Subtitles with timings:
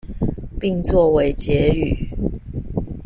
[0.59, 2.31] 並做為結語